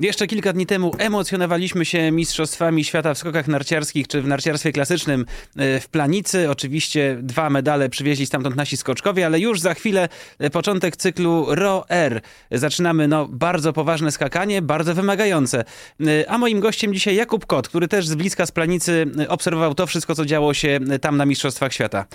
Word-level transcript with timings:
Jeszcze 0.00 0.26
kilka 0.26 0.52
dni 0.52 0.66
temu 0.66 0.92
emocjonowaliśmy 0.98 1.84
się 1.84 2.10
mistrzostwami 2.10 2.84
świata 2.84 3.14
w 3.14 3.18
skokach 3.18 3.48
narciarskich 3.48 4.08
czy 4.08 4.22
w 4.22 4.26
narciarstwie 4.26 4.72
klasycznym 4.72 5.26
e, 5.56 5.80
w 5.80 5.88
Planicy. 5.88 6.50
Oczywiście 6.50 7.18
dwa 7.22 7.50
medale 7.50 7.88
przywieźli 7.88 8.26
stamtąd 8.26 8.56
nasi 8.56 8.76
skoczkowie, 8.76 9.26
ale 9.26 9.40
już 9.40 9.60
za 9.60 9.74
chwilę 9.74 10.08
e, 10.38 10.50
początek 10.50 10.96
cyklu 10.96 11.46
RO-R. 11.48 12.20
Zaczynamy 12.50 13.08
no, 13.08 13.28
bardzo 13.28 13.72
poważne 13.72 14.12
skakanie, 14.12 14.62
bardzo 14.62 14.94
wymagające. 14.94 15.64
E, 16.00 16.30
a 16.30 16.38
moim 16.38 16.60
gościem 16.60 16.94
dzisiaj 16.94 17.16
Jakub 17.16 17.46
Kot, 17.46 17.68
który 17.68 17.88
też 17.88 18.06
z 18.06 18.14
bliska 18.14 18.46
z 18.46 18.52
Planicy 18.52 19.06
obserwował 19.28 19.74
to 19.74 19.86
wszystko, 19.86 20.14
co 20.14 20.24
działo 20.24 20.54
się 20.54 20.80
tam 21.00 21.16
na 21.16 21.26
Mistrzostwach 21.26 21.72
Świata. 21.72 22.06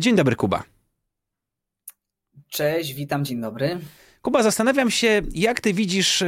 Dzień 0.00 0.16
dobry, 0.16 0.36
Kuba. 0.36 0.62
Cześć, 2.48 2.94
witam, 2.94 3.24
dzień 3.24 3.40
dobry. 3.40 3.80
Kuba, 4.28 4.42
zastanawiam 4.42 4.90
się, 4.90 5.22
jak 5.34 5.60
ty 5.60 5.72
widzisz 5.74 6.24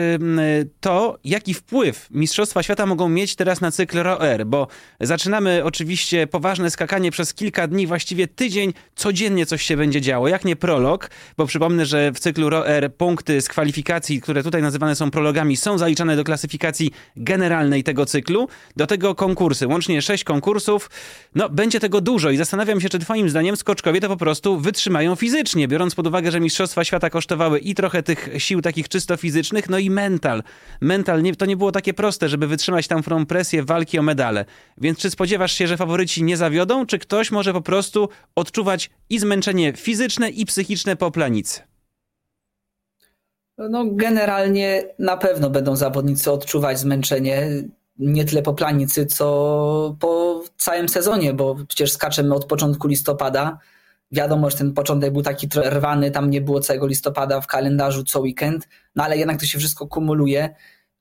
to, 0.81 1.19
jaki 1.25 1.55
wpływ 1.55 2.09
Mistrzostwa 2.11 2.63
Świata 2.63 2.87
mogą 2.87 3.09
mieć 3.09 3.37
teraz 3.37 3.61
na 3.61 3.71
cykl 3.71 3.99
ROR, 3.99 4.47
bo 4.47 4.67
zaczynamy 5.01 5.65
oczywiście 5.65 6.27
poważne 6.27 6.71
skakanie 6.71 7.11
przez 7.11 7.35
kilka 7.35 7.67
dni, 7.67 7.87
właściwie 7.87 8.29
tydzień, 8.29 8.73
codziennie 8.95 9.47
coś 9.47 9.63
się 9.63 9.77
będzie 9.77 10.01
działo, 10.01 10.29
jak 10.29 10.45
nie 10.45 10.57
prolog, 10.57 11.11
bo 11.37 11.47
przypomnę, 11.47 11.87
że 11.87 12.13
w 12.13 12.21
cyklu 12.21 12.51
ROR 12.51 12.95
punkty 12.97 13.41
z 13.41 13.49
kwalifikacji, 13.49 14.21
które 14.21 14.43
tutaj 14.43 14.63
nazywane 14.63 14.97
są 14.97 15.11
prologami, 15.11 15.57
są 15.57 15.79
zaliczane 15.79 16.17
do 16.17 16.25
klasyfikacji 16.25 16.91
generalnej 17.17 17.85
tego 17.85 18.07
cyklu, 18.07 18.49
do 18.77 18.87
tego 18.87 19.15
konkursy, 19.15 19.67
łącznie 19.67 20.03
sześć 20.03 20.25
konkursów, 20.25 20.91
no 21.35 21.49
będzie 21.49 21.81
tego 21.81 22.01
dużo 22.01 22.31
i 22.31 22.37
zastanawiam 22.37 22.81
się, 22.81 22.89
czy 22.89 22.99
twoim 22.99 23.31
zdaniem 23.31 23.57
skoczkowie 23.57 24.01
to 24.01 24.09
po 24.09 24.17
prostu 24.17 24.59
wytrzymają 24.59 25.17
fizycznie, 25.17 25.69
biorąc 25.69 25.95
pod 25.95 26.07
uwagę, 26.07 26.31
że 26.31 26.41
Mistrzostwa 26.41 26.85
Świata 26.85 27.11
kosztowały 27.11 27.59
i 27.59 27.75
trochę 27.75 27.90
tych 28.05 28.29
sił 28.39 28.63
takich 28.63 28.89
czysto 28.89 29.17
fizycznych, 29.17 29.69
no 29.69 29.79
i 29.79 29.91
mental. 29.91 30.43
Mental, 30.81 31.23
nie, 31.23 31.37
to 31.37 31.47
nie 31.47 31.57
było 31.57 31.73
takie 31.73 31.95
proste, 31.95 32.29
żeby 32.29 32.47
wytrzymać 32.47 32.89
tam 32.89 33.03
presję 33.29 33.65
walki 33.65 33.99
o 33.99 34.03
medale. 34.03 34.45
Więc 34.79 34.99
czy 34.99 35.11
spodziewasz 35.11 35.53
się, 35.53 35.67
że 35.67 35.77
faworyci 35.77 36.23
nie 36.23 36.37
zawiodą, 36.37 36.87
czy 36.87 36.99
ktoś 36.99 37.31
może 37.31 37.53
po 37.53 37.61
prostu 37.61 38.09
odczuwać 38.35 38.91
i 39.11 39.19
zmęczenie 39.19 39.73
fizyczne 39.73 40.31
i 40.31 40.47
psychiczne 40.47 40.97
po 40.97 41.11
planicy? 41.11 41.61
No, 43.59 43.85
generalnie 43.91 44.85
na 44.99 45.17
pewno 45.17 45.51
będą 45.51 45.77
zawodnicy 45.77 46.31
odczuwać 46.31 46.79
zmęczenie 46.79 47.49
nie 48.01 48.25
tyle 48.25 48.43
po 48.43 48.55
planicy, 48.55 49.07
co 49.07 49.97
po 50.01 50.43
całym 50.57 50.89
sezonie, 50.89 51.35
bo 51.35 51.57
przecież 51.69 51.93
skaczemy 51.93 52.35
od 52.35 52.45
początku 52.45 52.89
listopada. 52.89 53.59
Wiadomo, 54.13 54.51
że 54.51 54.57
ten 54.57 54.73
początek 54.73 55.13
był 55.13 55.23
taki 55.23 55.49
rwany, 55.65 56.11
tam 56.11 56.31
nie 56.31 56.41
było 56.41 56.61
całego 56.61 56.87
listopada 56.87 57.41
w 57.41 57.47
kalendarzu 57.47 58.05
co 58.05 58.21
weekend, 58.21 58.69
no 58.97 59.05
ale 59.05 59.17
jednak 59.17 59.41
to 59.41 59.47
się 59.47 59.59
wszystko 59.59 59.87
kumuluje. 59.87 60.55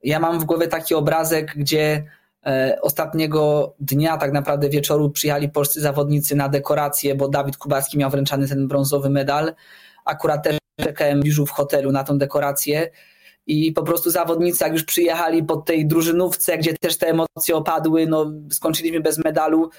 Ja 0.03 0.19
mam 0.19 0.39
w 0.39 0.43
głowie 0.43 0.67
taki 0.67 0.95
obrazek, 0.95 1.53
gdzie 1.55 2.03
e, 2.45 2.77
ostatniego 2.81 3.73
dnia, 3.79 4.17
tak 4.17 4.31
naprawdę 4.31 4.69
wieczoru, 4.69 5.09
przyjechali 5.09 5.49
polscy 5.49 5.81
zawodnicy 5.81 6.35
na 6.35 6.49
dekorację, 6.49 7.15
bo 7.15 7.27
Dawid 7.27 7.57
Kubacki 7.57 7.97
miał 7.97 8.09
wręczany 8.09 8.47
ten 8.47 8.67
brązowy 8.67 9.09
medal. 9.09 9.53
Akurat 10.05 10.43
też 10.43 10.57
czekałem 10.79 11.21
już 11.25 11.41
w 11.41 11.49
hotelu 11.49 11.91
na 11.91 12.03
tą 12.03 12.17
dekorację 12.17 12.89
i 13.47 13.71
po 13.71 13.83
prostu 13.83 14.09
zawodnicy, 14.09 14.63
jak 14.63 14.73
już 14.73 14.83
przyjechali 14.83 15.43
pod 15.43 15.65
tej 15.65 15.87
drużynówce, 15.87 16.57
gdzie 16.57 16.73
też 16.73 16.97
te 16.97 17.07
emocje 17.07 17.55
opadły, 17.55 18.07
no 18.07 18.31
skończyliśmy 18.51 18.99
bez 18.99 19.17
medalu, 19.17 19.69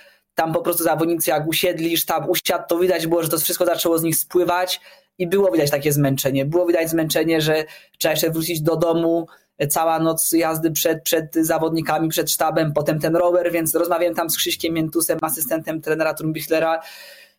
tam 0.41 0.53
po 0.53 0.61
prostu 0.61 0.85
zawodnicy 0.85 1.31
jak 1.31 1.49
usiedli, 1.49 1.97
sztab 1.97 2.29
usiadł, 2.29 2.65
to 2.69 2.79
widać 2.79 3.07
było, 3.07 3.23
że 3.23 3.29
to 3.29 3.39
wszystko 3.39 3.67
zaczęło 3.67 3.99
z 3.99 4.03
nich 4.03 4.17
spływać 4.17 4.81
i 5.19 5.27
było 5.27 5.53
widać 5.53 5.71
takie 5.71 5.93
zmęczenie. 5.93 6.45
Było 6.45 6.67
widać 6.67 6.91
zmęczenie, 6.91 7.41
że 7.41 7.65
trzeba 7.99 8.13
jeszcze 8.13 8.31
wrócić 8.31 8.61
do 8.61 8.77
domu, 8.77 9.27
cała 9.69 9.99
noc 9.99 10.33
jazdy 10.33 10.71
przed, 10.71 11.03
przed 11.03 11.35
zawodnikami, 11.35 12.09
przed 12.09 12.31
sztabem, 12.31 12.73
potem 12.73 13.01
ten 13.01 13.17
rower, 13.17 13.53
więc 13.53 13.75
rozmawiałem 13.75 14.15
tam 14.15 14.31
z 14.31 14.37
Krzyśkiem 14.37 14.75
Miętusem, 14.75 15.19
asystentem 15.23 15.81
trenera 15.81 16.15
Trumbichlera, 16.15 16.81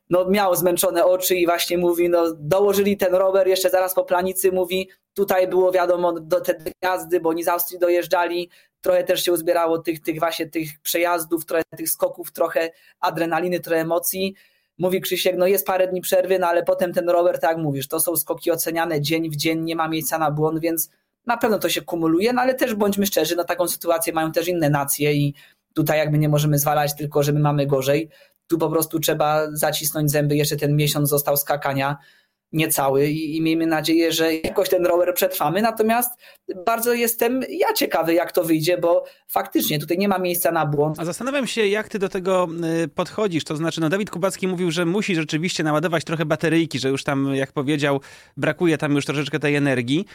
no 0.10 0.30
miał 0.30 0.56
zmęczone 0.56 1.06
oczy 1.06 1.36
i 1.36 1.46
właśnie 1.46 1.78
mówi, 1.78 2.10
no 2.10 2.34
dołożyli 2.40 2.98
ten 2.98 3.16
rower 3.16 3.48
jeszcze 3.48 3.70
zaraz 3.70 3.94
po 3.94 4.04
planicy, 4.04 4.52
mówi, 4.52 4.90
tutaj 5.14 5.48
było 5.48 5.72
wiadomo 5.72 6.20
do 6.20 6.42
te 6.42 6.56
jazdy, 6.84 7.20
bo 7.20 7.30
oni 7.30 7.44
z 7.44 7.48
Austrii 7.48 7.80
dojeżdżali, 7.80 8.50
trochę 8.82 9.04
też 9.04 9.24
się 9.24 9.32
uzbierało 9.32 9.80
tych, 9.80 10.02
tych 10.02 10.20
właśnie 10.20 10.50
tych 10.50 10.80
przejazdów, 10.80 11.46
trochę 11.46 11.64
tych 11.78 11.90
skoków, 11.90 12.32
trochę 12.32 12.70
adrenaliny, 13.00 13.60
trochę 13.60 13.82
emocji. 13.82 14.36
Mówi 14.78 15.02
Krzysiek, 15.02 15.36
no 15.38 15.48
jest 15.48 15.68
parę 15.68 15.88
dni 15.88 16.02
przerwy, 16.02 16.40
no 16.40 16.48
ale 16.48 16.64
potem 16.64 16.94
ten 16.94 17.10
rower, 17.10 17.40
tak 17.40 17.50
jak 17.52 17.60
mówisz, 17.60 17.88
to 17.88 18.00
są 18.00 18.16
skoki 18.16 18.52
oceniane 18.52 19.02
dzień 19.02 19.30
w 19.30 19.36
dzień, 19.36 19.64
nie 19.64 19.76
ma 19.76 19.88
miejsca 19.88 20.18
na 20.18 20.32
błąd, 20.32 20.60
więc 20.60 20.90
na 21.26 21.38
pewno 21.38 21.60
to 21.60 21.70
się 21.70 21.82
kumuluje, 21.82 22.34
no 22.34 22.42
ale 22.42 22.56
też 22.56 22.76
bądźmy 22.76 23.06
szczerzy, 23.06 23.36
no 23.36 23.44
taką 23.44 23.68
sytuację 23.68 24.14
mają 24.14 24.32
też 24.32 24.48
inne 24.48 24.70
nacje 24.70 25.14
i 25.14 25.34
tutaj 25.74 25.98
jakby 25.98 26.18
nie 26.18 26.30
możemy 26.30 26.60
zwalać 26.60 26.96
tylko, 26.96 27.24
że 27.24 27.34
my 27.34 27.40
mamy 27.40 27.68
gorzej. 27.68 28.10
Tu 28.48 28.58
po 28.58 28.70
prostu 28.70 29.00
trzeba 29.00 29.48
zacisnąć 29.52 30.12
zęby, 30.12 30.36
jeszcze 30.36 30.56
ten 30.56 30.76
miesiąc 30.76 31.10
został 31.10 31.38
skakania, 31.38 31.98
niecały 32.54 33.08
i, 33.08 33.38
i 33.38 33.42
miejmy 33.42 33.66
nadzieję, 33.66 34.12
że 34.12 34.36
jakoś 34.36 34.70
ten 34.70 34.86
rower 34.86 35.14
przetrwamy. 35.14 35.62
Natomiast 35.62 36.10
bardzo 36.66 36.94
jestem 36.94 37.42
ja 37.50 37.74
ciekawy, 37.74 38.14
jak 38.14 38.32
to 38.32 38.44
wyjdzie, 38.44 38.78
bo 38.78 39.04
faktycznie 39.28 39.80
tutaj 39.80 39.98
nie 39.98 40.08
ma 40.08 40.20
miejsca 40.20 40.52
na 40.52 40.66
błąd. 40.66 41.00
A 41.00 41.06
zastanawiam 41.06 41.48
się, 41.48 41.68
jak 41.68 41.90
ty 41.90 42.00
do 42.00 42.10
tego 42.10 42.48
y, 42.84 42.88
podchodzisz. 42.88 43.44
To 43.44 43.56
znaczy, 43.56 43.82
no 43.82 43.90
Dawid 43.90 44.10
Kubacki 44.10 44.48
mówił, 44.48 44.72
że 44.72 44.86
musi 44.86 45.16
rzeczywiście 45.16 45.64
naładować 45.64 46.04
trochę 46.04 46.26
bateryjki, 46.26 46.80
że 46.80 46.90
już 46.90 47.04
tam, 47.04 47.36
jak 47.36 47.52
powiedział, 47.52 48.00
brakuje 48.38 48.78
tam 48.78 48.96
już 48.96 49.06
troszeczkę 49.06 49.40
tej 49.40 49.56
energii. 49.56 50.06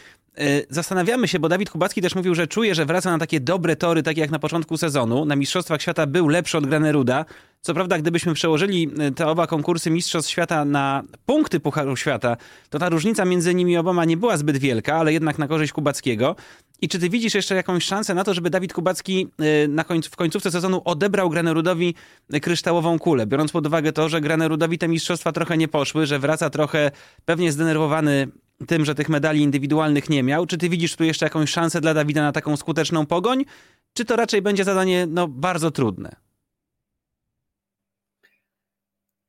Y, 0.41 0.67
zastanawiamy 0.71 1.29
się, 1.29 1.39
bo 1.39 1.49
Dawid 1.49 1.71
Kubacki 1.71 2.03
też 2.03 2.15
mówił, 2.15 2.35
że 2.35 2.47
czuje, 2.47 2.75
że 2.75 2.87
wraca 2.87 3.11
na 3.11 3.19
takie 3.19 3.41
dobre 3.41 3.77
tory, 3.77 4.03
takie 4.03 4.21
jak 4.21 4.31
na 4.31 4.39
początku 4.39 4.77
sezonu. 4.77 5.25
Na 5.25 5.37
Mistrzostwach 5.37 5.83
Świata 5.83 6.07
był 6.07 6.29
lepszy 6.29 6.59
od 6.59 6.67
Graneruda. 6.67 7.25
Co 7.61 7.75
prawda, 7.75 7.99
gdybyśmy 7.99 8.35
przełożyli 8.35 8.91
y, 9.09 9.13
te 9.13 9.27
oba 9.27 9.47
konkursy 9.47 9.91
Mistrzostw 9.91 10.31
Świata 10.31 10.65
na 10.65 11.03
punkty 11.27 11.61
Pucharu 11.61 11.97
Świata, 11.97 12.26
to 12.71 12.79
ta 12.79 12.89
różnica 12.89 13.25
między 13.25 13.55
nimi 13.55 13.77
oboma 13.77 14.05
nie 14.05 14.17
była 14.17 14.37
zbyt 14.37 14.57
wielka, 14.57 14.97
ale 14.97 15.13
jednak 15.13 15.39
na 15.39 15.49
korzyść 15.49 15.73
Kubackiego. 15.73 16.37
I 16.83 16.89
czy 16.89 16.99
ty 16.99 17.11
widzisz 17.11 17.35
jeszcze 17.35 17.55
jakąś 17.55 17.85
szansę 17.85 18.15
na 18.15 18.25
to, 18.25 18.35
żeby 18.35 18.51
Dawid 18.51 18.73
Kubacki 18.73 19.29
y, 19.65 19.69
na 19.69 19.85
końcu, 19.85 20.11
w 20.11 20.17
końcówce 20.17 20.51
sezonu 20.51 20.83
odebrał 20.85 21.31
Granerudowi 21.31 21.95
kryształową 22.43 22.99
kulę, 22.99 23.27
biorąc 23.27 23.53
pod 23.53 23.67
uwagę 23.67 23.93
to, 23.93 24.09
że 24.09 24.21
Granerudowi 24.21 24.79
te 24.79 24.89
mistrzostwa 24.89 25.33
trochę 25.33 25.57
nie 25.57 25.69
poszły, 25.69 26.07
że 26.07 26.19
wraca 26.19 26.51
trochę 26.51 26.91
pewnie 27.25 27.53
zdenerwowany 27.53 28.29
tym, 28.67 28.85
że 28.85 28.95
tych 28.95 29.09
medali 29.09 29.41
indywidualnych 29.41 30.11
nie 30.11 30.23
miał. 30.23 30.47
Czy 30.47 30.59
ty 30.59 30.69
widzisz 30.69 30.97
tu 30.97 31.05
jeszcze 31.05 31.27
jakąś 31.27 31.51
szansę 31.51 31.81
dla 31.81 31.95
Dawida 31.95 32.23
na 32.23 32.33
taką 32.33 32.57
skuteczną 32.57 33.07
pogoń? 33.07 33.45
Czy 33.93 34.05
to 34.05 34.17
raczej 34.17 34.43
będzie 34.43 34.65
zadanie 34.65 35.07
no, 35.11 35.29
bardzo 35.29 35.71
trudne? 35.71 36.26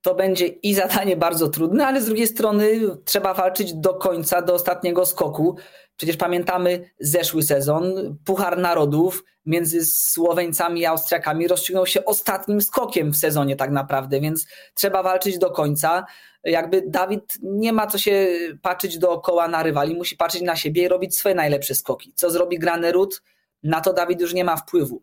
To 0.01 0.15
będzie 0.15 0.47
i 0.47 0.73
zadanie 0.73 1.17
bardzo 1.17 1.47
trudne, 1.47 1.87
ale 1.87 2.01
z 2.01 2.05
drugiej 2.05 2.27
strony 2.27 2.79
trzeba 3.05 3.33
walczyć 3.33 3.73
do 3.73 3.93
końca, 3.93 4.41
do 4.41 4.53
ostatniego 4.53 5.05
skoku. 5.05 5.57
Przecież 5.97 6.17
pamiętamy 6.17 6.89
zeszły 6.99 7.43
sezon, 7.43 8.17
Puchar 8.25 8.57
Narodów 8.57 9.23
między 9.45 9.85
Słoweńcami 9.85 10.81
i 10.81 10.85
Austriakami 10.85 11.47
rozstrzygnął 11.47 11.85
się 11.85 12.05
ostatnim 12.05 12.61
skokiem 12.61 13.11
w 13.11 13.17
sezonie 13.17 13.55
tak 13.55 13.71
naprawdę, 13.71 14.19
więc 14.19 14.47
trzeba 14.73 15.03
walczyć 15.03 15.37
do 15.37 15.51
końca. 15.51 16.05
Jakby 16.43 16.83
Dawid 16.87 17.33
nie 17.41 17.73
ma 17.73 17.87
co 17.87 17.97
się 17.97 18.27
patrzeć 18.61 18.97
dookoła 18.97 19.47
na 19.47 19.63
rywali, 19.63 19.95
musi 19.95 20.17
patrzeć 20.17 20.41
na 20.41 20.55
siebie 20.55 20.83
i 20.83 20.87
robić 20.87 21.17
swoje 21.17 21.35
najlepsze 21.35 21.75
skoki. 21.75 22.13
Co 22.15 22.29
zrobi 22.29 22.59
Granerud? 22.59 23.21
Na 23.63 23.81
to 23.81 23.93
Dawid 23.93 24.21
już 24.21 24.33
nie 24.33 24.43
ma 24.43 24.55
wpływu. 24.55 25.01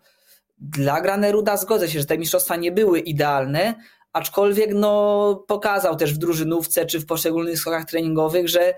Dla 0.59 1.01
Graneruda 1.01 1.57
zgodzę 1.57 1.89
się, 1.89 2.01
że 2.01 2.07
te 2.07 2.19
mistrzostwa 2.19 2.57
nie 2.57 2.73
były 2.73 3.01
idealne, 3.01 3.75
aczkolwiek 4.15 4.71
no, 4.75 5.45
pokazał 5.49 5.97
też 5.97 6.15
w 6.15 6.19
drużynówce 6.19 6.87
czy 6.87 7.01
w 7.01 7.07
poszczególnych 7.07 7.59
skokach 7.59 7.85
treningowych, 7.85 8.49
że 8.49 8.75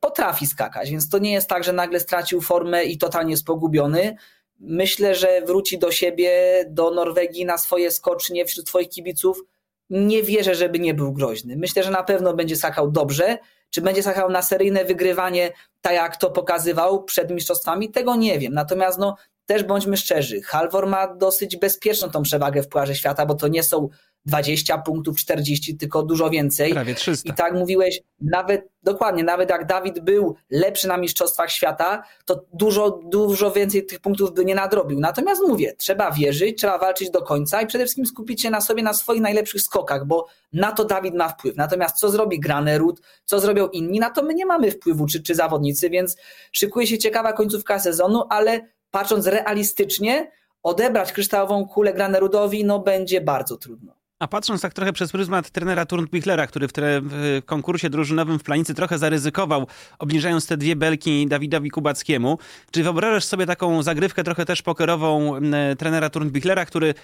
potrafi 0.00 0.46
skakać, 0.46 0.90
więc 0.90 1.08
to 1.08 1.18
nie 1.18 1.32
jest 1.32 1.48
tak, 1.48 1.64
że 1.64 1.72
nagle 1.72 2.00
stracił 2.00 2.40
formę 2.40 2.84
i 2.84 2.98
totalnie 2.98 3.30
jest 3.30 3.44
pogubiony. 3.44 4.16
Myślę, 4.60 5.14
że 5.14 5.42
wróci 5.46 5.78
do 5.78 5.90
siebie, 5.90 6.64
do 6.68 6.90
Norwegii 6.90 7.44
na 7.44 7.58
swoje 7.58 7.90
skocznie 7.90 8.44
wśród 8.44 8.68
swoich 8.68 8.88
kibiców. 8.88 9.42
Nie 9.90 10.22
wierzę, 10.22 10.54
żeby 10.54 10.78
nie 10.78 10.94
był 10.94 11.12
groźny. 11.12 11.56
Myślę, 11.56 11.82
że 11.82 11.90
na 11.90 12.02
pewno 12.02 12.34
będzie 12.34 12.56
skakał 12.56 12.90
dobrze. 12.90 13.38
Czy 13.70 13.80
będzie 13.80 14.02
skakał 14.02 14.30
na 14.30 14.42
seryjne 14.42 14.84
wygrywanie, 14.84 15.52
tak 15.80 15.92
jak 15.92 16.16
to 16.16 16.30
pokazywał 16.30 17.04
przed 17.04 17.30
mistrzostwami, 17.30 17.90
tego 17.90 18.16
nie 18.16 18.38
wiem. 18.38 18.52
Natomiast 18.52 18.98
no, 18.98 19.16
też 19.46 19.64
bądźmy 19.64 19.96
szczerzy, 19.96 20.42
Halvor 20.42 20.86
ma 20.86 21.14
dosyć 21.14 21.56
bezpieczną 21.56 22.10
tą 22.10 22.22
przewagę 22.22 22.62
w 22.62 22.68
Pucharze 22.68 22.94
Świata, 22.94 23.26
bo 23.26 23.34
to 23.34 23.48
nie 23.48 23.62
są 23.62 23.88
20 24.26 24.78
punktów, 24.78 25.16
40, 25.16 25.76
tylko 25.76 26.02
dużo 26.02 26.30
więcej. 26.30 26.72
Prawie 26.72 26.94
300. 26.94 27.28
I 27.28 27.32
tak 27.32 27.54
mówiłeś, 27.54 28.00
nawet, 28.20 28.68
dokładnie, 28.82 29.24
nawet 29.24 29.50
jak 29.50 29.66
Dawid 29.66 30.00
był 30.00 30.36
lepszy 30.50 30.88
na 30.88 30.96
Mistrzostwach 30.96 31.50
Świata, 31.50 32.02
to 32.24 32.44
dużo, 32.52 32.90
dużo 32.90 33.50
więcej 33.50 33.86
tych 33.86 34.00
punktów 34.00 34.34
by 34.34 34.44
nie 34.44 34.54
nadrobił. 34.54 35.00
Natomiast 35.00 35.42
mówię, 35.48 35.74
trzeba 35.78 36.10
wierzyć, 36.10 36.58
trzeba 36.58 36.78
walczyć 36.78 37.10
do 37.10 37.22
końca 37.22 37.62
i 37.62 37.66
przede 37.66 37.84
wszystkim 37.84 38.06
skupić 38.06 38.42
się 38.42 38.50
na 38.50 38.60
sobie, 38.60 38.82
na 38.82 38.92
swoich 38.92 39.20
najlepszych 39.20 39.60
skokach, 39.60 40.06
bo 40.06 40.26
na 40.52 40.72
to 40.72 40.84
Dawid 40.84 41.14
ma 41.14 41.28
wpływ. 41.28 41.56
Natomiast 41.56 41.96
co 41.96 42.10
zrobi 42.10 42.40
Granerud, 42.40 43.00
co 43.24 43.40
zrobią 43.40 43.68
inni, 43.68 44.00
na 44.00 44.10
to 44.10 44.22
my 44.22 44.34
nie 44.34 44.46
mamy 44.46 44.70
wpływu, 44.70 45.06
czy, 45.06 45.22
czy 45.22 45.34
zawodnicy, 45.34 45.90
więc 45.90 46.16
szykuje 46.52 46.86
się 46.86 46.98
ciekawa 46.98 47.32
końcówka 47.32 47.78
sezonu, 47.78 48.22
ale 48.30 48.68
patrząc 48.90 49.26
realistycznie, 49.26 50.30
odebrać 50.62 51.12
kryształową 51.12 51.66
kulę 51.66 51.92
Granerudowi, 51.92 52.64
no 52.64 52.78
będzie 52.78 53.20
bardzo 53.20 53.56
trudno. 53.56 54.03
A 54.24 54.28
patrząc 54.28 54.60
tak 54.62 54.74
trochę 54.74 54.92
przez 54.92 55.12
pryzmat 55.12 55.50
trenera 55.50 55.86
Turnbichlera, 55.86 56.46
który 56.46 56.68
w, 56.68 56.72
tre, 56.72 57.00
w, 57.04 57.42
konkursie 57.46 57.90
drużynowym 57.90 58.38
w 58.38 58.42
Planicy 58.42 58.74
trochę 58.74 58.98
zaryzykował, 58.98 59.66
obniżając 59.98 60.46
te 60.46 60.56
dwie 60.56 60.76
belki 60.76 61.26
Dawidowi 61.26 61.70
Kubackiemu, 61.70 62.38
czy 62.70 62.82
wyobrażasz 62.82 63.24
sobie 63.24 63.46
taką 63.46 63.82
zagrywkę 63.82 64.24
trochę 64.24 64.44
też 64.44 64.62
pokerową 64.62 65.40
trenera 65.78 66.10
Turnbichlera, 66.10 66.66
który 66.66 66.94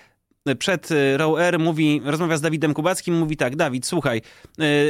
przed 0.58 0.90
y, 0.90 1.16
rower 1.16 1.58
mówi, 1.58 2.00
rozmawia 2.04 2.36
z 2.36 2.40
Dawidem 2.40 2.74
Kubackim, 2.74 3.18
mówi 3.18 3.36
tak, 3.36 3.56
Dawid, 3.56 3.86
słuchaj, 3.86 4.22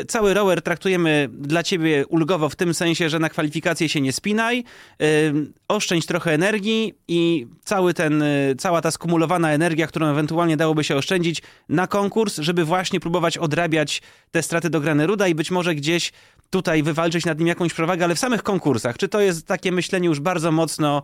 y, 0.01 0.05
cały 0.05 0.35
rower 0.35 0.63
traktujemy 0.63 1.29
dla 1.33 1.63
ciebie 1.63 2.07
ulgowo 2.07 2.49
w 2.49 2.57
tym 2.57 2.75
sensie, 2.75 3.11
że 3.11 3.19
na 3.19 3.29
kwalifikacje 3.29 3.89
się 3.89 4.01
nie 4.01 4.13
spinaj, 4.13 4.65
y, 5.03 5.33
oszczędź 5.69 6.07
trochę 6.07 6.35
energii 6.35 6.95
i 7.09 7.47
cały 7.65 7.95
ten, 7.95 8.25
cała 8.59 8.81
ta 8.81 8.91
skumulowana 8.91 9.53
energia, 9.53 9.87
którą 9.87 10.07
ewentualnie 10.07 10.57
dałoby 10.57 10.85
się 10.85 10.97
oszczędzić 10.97 11.43
na 11.69 11.87
konkurs, 11.87 12.39
żeby 12.39 12.65
właśnie 12.65 13.01
próbować 13.01 13.39
odrabiać 13.39 14.03
te 14.31 14.43
straty 14.43 14.71
do 14.71 14.81
grany 14.81 15.07
ruda 15.07 15.29
i 15.29 15.35
być 15.35 15.51
może 15.51 15.75
gdzieś 15.75 16.13
tutaj 16.51 16.83
wywalczyć 16.83 17.25
nad 17.25 17.39
nim 17.39 17.49
jakąś 17.49 17.73
przewagę, 17.73 18.05
ale 18.05 18.15
w 18.15 18.19
samych 18.19 18.43
konkursach. 18.43 18.99
Czy 18.99 19.09
to 19.09 19.21
jest 19.21 19.47
takie 19.47 19.73
myślenie 19.73 20.09
już 20.09 20.21
bardzo 20.21 20.53
mocno 20.53 21.03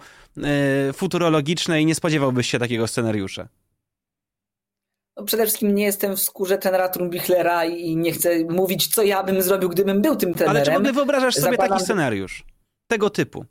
futurologiczne 0.93 1.83
i 1.83 1.87
nie 1.87 1.95
spodziewałbyś 1.95 2.51
się 2.51 2.59
takiego 2.59 2.87
scenariusza? 2.87 3.49
No 5.17 5.25
przede 5.25 5.43
wszystkim 5.43 5.75
nie 5.75 5.85
jestem 5.85 6.17
w 6.17 6.21
skórze 6.21 6.59
trenera 6.59 6.89
Trumbichlera 6.89 7.65
i 7.65 7.97
nie 7.97 8.13
chcę 8.13 8.45
mówić, 8.45 8.95
co 8.95 9.03
ja 9.03 9.23
bym 9.23 9.43
zrobił, 9.43 9.69
gdybym 9.69 10.03
był 10.03 10.17
tym 10.17 10.35
trenerem. 10.35 10.57
Ale 10.57 10.65
czy 10.65 10.73
w 10.73 10.77
ogóle 10.77 10.93
wyobrażasz 10.93 11.35
sobie 11.35 11.51
Zakładam... 11.51 11.69
taki 11.69 11.85
scenariusz? 11.85 12.45
Tego 12.87 13.11
typu? 13.11 13.45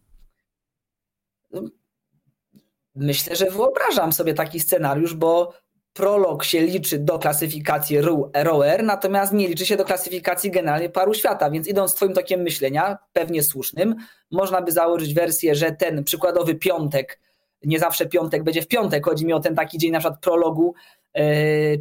Myślę, 2.96 3.36
że 3.36 3.46
wyobrażam 3.46 4.14
sobie 4.14 4.34
taki 4.34 4.60
scenariusz, 4.60 5.14
bo 5.14 5.54
prolog 5.94 6.44
się 6.44 6.62
liczy 6.62 7.00
do 7.00 7.20
klasyfikacji 7.20 7.98
ROR, 8.34 8.84
natomiast 8.84 9.34
nie 9.34 9.48
liczy 9.48 9.66
się 9.66 9.78
do 9.78 9.86
klasyfikacji 9.86 10.52
generalnie 10.52 10.90
paru 10.90 11.14
świata, 11.14 11.50
więc 11.50 11.68
idąc 11.68 11.96
twoim 11.96 12.14
tokiem 12.14 12.42
myślenia, 12.42 12.98
pewnie 13.14 13.44
słusznym, 13.44 13.96
można 14.32 14.62
by 14.62 14.72
założyć 14.72 15.14
wersję, 15.14 15.56
że 15.56 15.72
ten 15.72 16.04
przykładowy 16.04 16.56
piątek, 16.56 17.20
nie 17.64 17.80
zawsze 17.80 18.06
piątek 18.06 18.44
będzie 18.44 18.62
w 18.62 18.68
piątek, 18.68 19.06
chodzi 19.06 19.26
mi 19.26 19.34
o 19.34 19.40
ten 19.40 19.56
taki 19.56 19.78
dzień 19.78 19.92
na 19.92 20.00
przykład 20.00 20.20
prologu, 20.20 20.74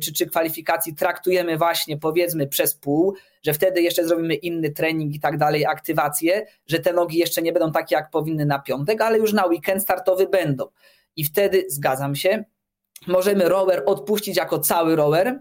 czy, 0.03 0.13
czy 0.13 0.27
kwalifikacji 0.27 0.95
traktujemy 0.95 1.59
właśnie 1.59 1.99
powiedzmy 1.99 2.47
przez 2.47 2.75
pół, 2.75 3.15
że 3.43 3.53
wtedy 3.53 3.83
jeszcze 3.83 4.09
zrobimy 4.09 4.35
inny 4.35 4.71
trening 4.71 5.15
i 5.15 5.21
tak 5.21 5.39
dalej, 5.39 5.67
aktywację, 5.67 6.47
że 6.67 6.79
te 6.79 6.93
nogi 6.93 7.19
jeszcze 7.19 7.43
nie 7.43 7.53
będą 7.53 7.73
takie 7.73 7.95
jak 7.95 8.11
powinny 8.11 8.47
na 8.47 8.59
piątek, 8.59 9.01
ale 9.01 9.19
już 9.19 9.33
na 9.33 9.47
weekend 9.47 9.83
startowy 9.83 10.29
będą. 10.29 10.65
I 11.17 11.25
wtedy 11.25 11.65
zgadzam 11.69 12.15
się, 12.15 12.45
możemy 13.07 13.49
rower 13.49 13.83
odpuścić 13.87 14.37
jako 14.37 14.59
cały 14.59 14.97
rower, 14.97 15.39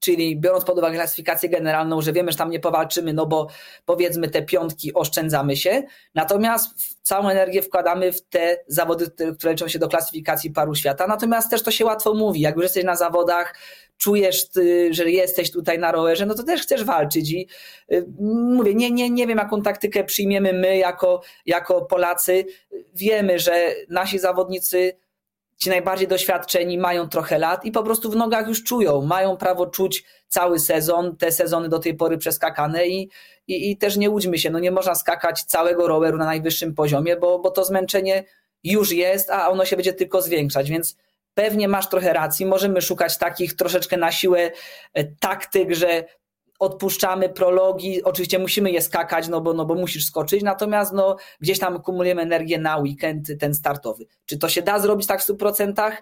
czyli 0.00 0.40
biorąc 0.40 0.64
pod 0.64 0.78
uwagę 0.78 0.96
klasyfikację 0.96 1.48
generalną, 1.48 2.02
że 2.02 2.12
wiemy, 2.12 2.32
że 2.32 2.38
tam 2.38 2.50
nie 2.50 2.60
powalczymy, 2.60 3.12
no 3.12 3.26
bo 3.26 3.48
powiedzmy 3.84 4.30
te 4.30 4.42
piątki 4.42 4.94
oszczędzamy 4.94 5.56
się, 5.56 5.82
natomiast 6.14 6.66
całą 7.02 7.28
energię 7.28 7.62
wkładamy 7.62 8.12
w 8.12 8.22
te 8.22 8.58
zawody, 8.66 9.06
które 9.38 9.52
liczą 9.52 9.68
się 9.68 9.78
do 9.78 9.88
klasyfikacji 9.88 10.50
paru 10.50 10.74
świata, 10.74 11.06
natomiast 11.06 11.50
też 11.50 11.62
to 11.62 11.70
się 11.70 11.84
łatwo 11.84 12.14
mówi, 12.14 12.40
jak 12.40 12.54
już 12.54 12.64
jesteś 12.64 12.84
na 12.84 12.96
zawodach, 12.96 13.54
czujesz, 13.98 14.46
że 14.90 15.10
jesteś 15.10 15.50
tutaj 15.50 15.78
na 15.78 15.92
rowerze, 15.92 16.26
no 16.26 16.34
to 16.34 16.42
też 16.42 16.62
chcesz 16.62 16.84
walczyć 16.84 17.30
i 17.30 17.48
y, 17.92 18.06
mówię, 18.18 18.74
nie, 18.74 18.90
nie, 18.90 19.10
nie 19.10 19.26
wiem 19.26 19.38
jaką 19.38 19.62
taktykę 19.62 20.04
przyjmiemy 20.04 20.52
my 20.52 20.76
jako, 20.76 21.22
jako 21.46 21.84
Polacy, 21.84 22.44
wiemy, 22.94 23.38
że 23.38 23.74
nasi 23.88 24.18
zawodnicy 24.18 24.96
ci 25.56 25.70
najbardziej 25.70 26.08
doświadczeni 26.08 26.78
mają 26.78 27.08
trochę 27.08 27.38
lat 27.38 27.64
i 27.64 27.72
po 27.72 27.82
prostu 27.82 28.10
w 28.10 28.16
nogach 28.16 28.48
już 28.48 28.64
czują, 28.64 29.02
mają 29.02 29.36
prawo 29.36 29.66
czuć 29.66 30.04
cały 30.28 30.58
sezon, 30.58 31.16
te 31.16 31.32
sezony 31.32 31.68
do 31.68 31.78
tej 31.78 31.94
pory 31.94 32.18
przeskakane 32.18 32.86
i, 32.86 33.10
i, 33.46 33.70
i 33.70 33.76
też 33.76 33.96
nie 33.96 34.10
łudźmy 34.10 34.38
się, 34.38 34.50
no 34.50 34.58
nie 34.58 34.70
można 34.70 34.94
skakać 34.94 35.42
całego 35.42 35.88
roweru 35.88 36.18
na 36.18 36.24
najwyższym 36.24 36.74
poziomie, 36.74 37.16
bo, 37.16 37.38
bo 37.38 37.50
to 37.50 37.64
zmęczenie 37.64 38.24
już 38.64 38.92
jest, 38.92 39.30
a 39.30 39.48
ono 39.48 39.64
się 39.64 39.76
będzie 39.76 39.92
tylko 39.92 40.22
zwiększać, 40.22 40.70
więc 40.70 40.96
pewnie 41.34 41.68
masz 41.68 41.88
trochę 41.88 42.12
racji, 42.12 42.46
możemy 42.46 42.82
szukać 42.82 43.18
takich 43.18 43.56
troszeczkę 43.56 43.96
na 43.96 44.12
siłę 44.12 44.50
e, 44.94 45.04
taktyk, 45.04 45.74
że 45.74 46.04
odpuszczamy 46.58 47.28
prologi, 47.28 48.02
oczywiście 48.02 48.38
musimy 48.38 48.70
je 48.70 48.82
skakać, 48.82 49.28
no 49.28 49.40
bo, 49.40 49.52
no 49.52 49.64
bo 49.64 49.74
musisz 49.74 50.06
skoczyć, 50.06 50.42
natomiast 50.42 50.92
no, 50.92 51.16
gdzieś 51.40 51.58
tam 51.58 51.76
akumulujemy 51.76 52.22
energię 52.22 52.58
na 52.58 52.78
weekend 52.78 53.32
ten 53.40 53.54
startowy. 53.54 54.06
Czy 54.26 54.38
to 54.38 54.48
się 54.48 54.62
da 54.62 54.78
zrobić 54.78 55.06
tak 55.06 55.22
w 55.22 55.28
100%? 55.28 55.92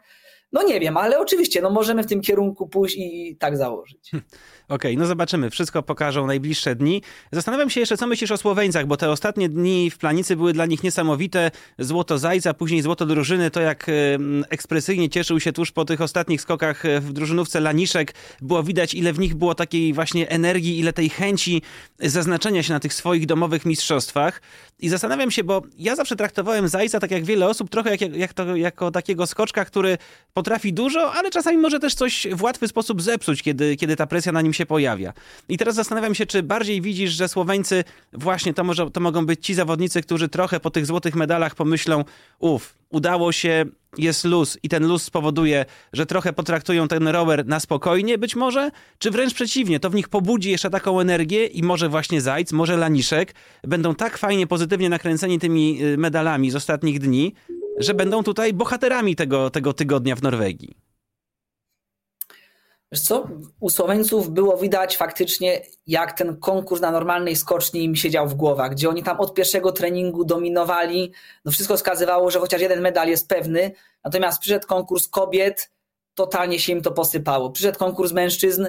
No 0.52 0.62
nie 0.62 0.80
wiem, 0.80 0.96
ale 0.96 1.18
oczywiście 1.18 1.62
no 1.62 1.70
możemy 1.70 2.02
w 2.02 2.06
tym 2.06 2.20
kierunku 2.20 2.68
pójść 2.68 2.96
i 2.98 3.36
tak 3.40 3.56
założyć. 3.56 4.10
Okej, 4.68 4.96
no 4.96 5.06
zobaczymy. 5.06 5.50
Wszystko 5.50 5.82
pokażą 5.82 6.26
najbliższe 6.26 6.76
dni. 6.76 7.02
Zastanawiam 7.32 7.70
się 7.70 7.80
jeszcze, 7.80 7.96
co 7.96 8.06
myślisz 8.06 8.30
o 8.30 8.36
Słoweńcach, 8.36 8.86
bo 8.86 8.96
te 8.96 9.10
ostatnie 9.10 9.48
dni 9.48 9.90
w 9.90 9.98
planicy 9.98 10.36
były 10.36 10.52
dla 10.52 10.66
nich 10.66 10.82
niesamowite. 10.82 11.50
Złoto 11.78 12.18
Zajca, 12.18 12.54
później 12.54 12.82
złoto 12.82 13.06
drużyny, 13.06 13.50
to 13.50 13.60
jak 13.60 13.86
ekspresyjnie 14.50 15.10
cieszył 15.10 15.40
się 15.40 15.52
tuż 15.52 15.72
po 15.72 15.84
tych 15.84 16.00
ostatnich 16.00 16.40
skokach 16.40 16.84
e, 16.84 17.00
w 17.00 17.12
drużynówce 17.12 17.60
Laniszek. 17.60 18.14
Było 18.40 18.62
widać, 18.62 18.94
ile 18.94 19.12
w 19.12 19.18
nich 19.18 19.34
było 19.34 19.54
takiej 19.54 19.92
właśnie 19.92 20.28
energii, 20.30 20.78
ile 20.78 20.92
tej 20.92 21.08
chęci 21.08 21.62
zaznaczenia 21.98 22.62
się 22.62 22.72
na 22.72 22.80
tych 22.80 22.94
swoich 22.94 23.26
domowych 23.26 23.66
mistrzostwach. 23.66 24.42
I 24.78 24.88
zastanawiam 24.88 25.30
się, 25.30 25.44
bo 25.44 25.62
ja 25.78 25.96
zawsze 25.96 26.16
traktowałem 26.16 26.68
Zajca, 26.68 27.00
tak 27.00 27.10
jak 27.10 27.24
wiele 27.24 27.48
osób, 27.48 27.70
trochę 27.70 27.90
jak, 27.90 28.16
jak 28.16 28.32
to, 28.32 28.56
jako 28.56 28.90
takiego 28.90 29.26
skoczka, 29.26 29.64
który 29.64 29.98
potrafi 30.32 30.72
dużo, 30.72 31.12
ale 31.12 31.30
czasami 31.30 31.58
może 31.58 31.80
też 31.80 31.94
coś 31.94 32.26
w 32.32 32.42
łatwy 32.42 32.68
sposób 32.68 33.02
zepsuć, 33.02 33.42
kiedy, 33.42 33.76
kiedy 33.76 33.96
ta 33.96 34.06
presja 34.06 34.32
na 34.32 34.42
nim 34.42 34.53
się 34.54 34.66
pojawia. 34.66 35.12
I 35.48 35.58
teraz 35.58 35.74
zastanawiam 35.74 36.14
się, 36.14 36.26
czy 36.26 36.42
bardziej 36.42 36.80
widzisz, 36.80 37.10
że 37.12 37.28
Słoweńcy 37.28 37.84
właśnie 38.12 38.54
to, 38.54 38.64
może, 38.64 38.90
to 38.90 39.00
mogą 39.00 39.26
być 39.26 39.46
ci 39.46 39.54
zawodnicy, 39.54 40.02
którzy 40.02 40.28
trochę 40.28 40.60
po 40.60 40.70
tych 40.70 40.86
złotych 40.86 41.14
medalach 41.14 41.54
pomyślą, 41.54 42.04
uff, 42.38 42.74
udało 42.90 43.32
się, 43.32 43.64
jest 43.98 44.24
luz 44.24 44.58
i 44.62 44.68
ten 44.68 44.86
luz 44.86 45.02
spowoduje, 45.02 45.64
że 45.92 46.06
trochę 46.06 46.32
potraktują 46.32 46.88
ten 46.88 47.08
rower 47.08 47.46
na 47.46 47.60
spokojnie 47.60 48.18
być 48.18 48.36
może, 48.36 48.70
czy 48.98 49.10
wręcz 49.10 49.34
przeciwnie, 49.34 49.80
to 49.80 49.90
w 49.90 49.94
nich 49.94 50.08
pobudzi 50.08 50.50
jeszcze 50.50 50.70
taką 50.70 51.00
energię 51.00 51.46
i 51.46 51.62
może 51.62 51.88
właśnie 51.88 52.20
Zajc, 52.20 52.52
może 52.52 52.76
Laniszek 52.76 53.34
będą 53.64 53.94
tak 53.94 54.18
fajnie, 54.18 54.46
pozytywnie 54.46 54.88
nakręceni 54.88 55.38
tymi 55.38 55.84
y, 55.84 55.98
medalami 55.98 56.50
z 56.50 56.56
ostatnich 56.56 56.98
dni, 56.98 57.34
że 57.78 57.94
będą 57.94 58.22
tutaj 58.22 58.52
bohaterami 58.52 59.16
tego, 59.16 59.50
tego 59.50 59.72
tygodnia 59.72 60.16
w 60.16 60.22
Norwegii. 60.22 60.76
Wiesz 62.92 63.00
co, 63.00 63.28
u 63.60 63.70
Słoweńców 63.70 64.30
było 64.30 64.56
widać 64.56 64.96
faktycznie, 64.96 65.62
jak 65.86 66.12
ten 66.12 66.36
konkurs 66.36 66.80
na 66.80 66.90
normalnej 66.90 67.36
skoczni 67.36 67.84
im 67.84 67.96
siedział 67.96 68.28
w 68.28 68.34
głowach, 68.34 68.70
gdzie 68.70 68.88
oni 68.88 69.02
tam 69.02 69.20
od 69.20 69.34
pierwszego 69.34 69.72
treningu 69.72 70.24
dominowali. 70.24 71.12
No 71.44 71.52
wszystko 71.52 71.76
wskazywało, 71.76 72.30
że 72.30 72.38
chociaż 72.38 72.60
jeden 72.60 72.80
medal 72.80 73.08
jest 73.08 73.28
pewny, 73.28 73.72
natomiast 74.04 74.40
przyszedł 74.40 74.66
konkurs 74.66 75.08
kobiet, 75.08 75.70
totalnie 76.14 76.58
się 76.58 76.72
im 76.72 76.82
to 76.82 76.90
posypało. 76.92 77.50
Przyszedł 77.50 77.78
konkurs 77.78 78.12
mężczyzn, 78.12 78.66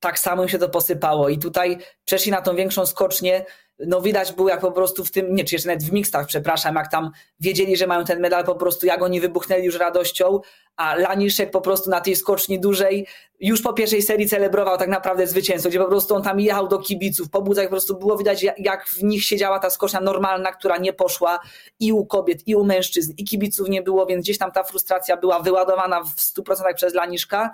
tak 0.00 0.18
samo 0.18 0.42
im 0.42 0.48
się 0.48 0.58
to 0.58 0.68
posypało 0.68 1.28
i 1.28 1.38
tutaj 1.38 1.78
przeszli 2.04 2.32
na 2.32 2.42
tą 2.42 2.56
większą 2.56 2.86
skocznię, 2.86 3.44
no 3.78 4.00
widać 4.00 4.32
było 4.32 4.48
jak 4.48 4.60
po 4.60 4.72
prostu 4.72 5.04
w 5.04 5.10
tym, 5.10 5.34
nie, 5.34 5.44
czy 5.44 5.54
jeszcze 5.54 5.68
nawet 5.68 5.82
w 5.82 5.92
mixtach, 5.92 6.26
przepraszam, 6.26 6.74
jak 6.74 6.90
tam 6.90 7.10
wiedzieli, 7.40 7.76
że 7.76 7.86
mają 7.86 8.04
ten 8.04 8.20
medal, 8.20 8.44
po 8.44 8.54
prostu 8.54 8.86
jak 8.86 9.02
oni 9.02 9.20
wybuchnęli 9.20 9.64
już 9.64 9.78
radością, 9.78 10.40
a 10.76 10.94
Laniszek 10.94 11.50
po 11.50 11.60
prostu 11.60 11.90
na 11.90 12.00
tej 12.00 12.16
skoczni 12.16 12.60
dużej 12.60 13.06
już 13.40 13.62
po 13.62 13.72
pierwszej 13.72 14.02
serii 14.02 14.28
celebrował 14.28 14.78
tak 14.78 14.88
naprawdę 14.88 15.26
zwycięstwo, 15.26 15.70
gdzie 15.70 15.78
po 15.78 15.88
prostu 15.88 16.14
on 16.14 16.22
tam 16.22 16.40
jechał 16.40 16.68
do 16.68 16.78
kibiców, 16.78 17.30
pobudzać, 17.30 17.64
po 17.64 17.70
prostu 17.70 17.98
było 17.98 18.18
widać 18.18 18.42
jak 18.58 18.86
w 18.86 19.02
nich 19.02 19.24
siedziała 19.24 19.58
ta 19.58 19.70
skocznia 19.70 20.00
normalna, 20.00 20.52
która 20.52 20.76
nie 20.76 20.92
poszła 20.92 21.40
i 21.80 21.92
u 21.92 22.06
kobiet, 22.06 22.48
i 22.48 22.54
u 22.54 22.64
mężczyzn, 22.64 23.12
i 23.16 23.24
kibiców 23.24 23.68
nie 23.68 23.82
było, 23.82 24.06
więc 24.06 24.24
gdzieś 24.24 24.38
tam 24.38 24.52
ta 24.52 24.62
frustracja 24.62 25.16
była 25.16 25.40
wyładowana 25.40 26.04
w 26.04 26.16
100% 26.16 26.74
przez 26.74 26.94
Laniszka, 26.94 27.50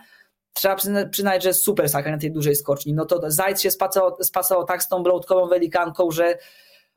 trzeba 0.59 0.77
przyznać, 1.11 1.43
że 1.43 1.55
super 1.55 1.89
sakra 1.89 2.13
na 2.13 2.19
tej 2.19 2.33
dużej 2.33 2.57
skoczni. 2.57 2.95
No 2.95 3.05
to 3.05 3.21
Zajc 3.27 3.61
się 3.61 3.71
spasował, 3.71 4.17
spasował 4.23 4.65
tak 4.65 4.83
z 4.83 4.89
tą 4.89 5.03
blołtkową 5.03 5.49
welikanką, 5.49 6.11
że 6.11 6.39